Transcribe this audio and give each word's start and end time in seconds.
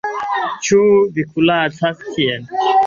Ĉu 0.67 0.79
vi 1.19 1.27
kuracas 1.35 2.05
tie? 2.11 2.45